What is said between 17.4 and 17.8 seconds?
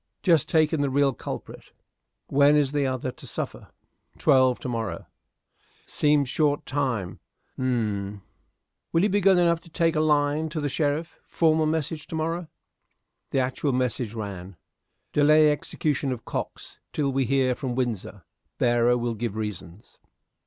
from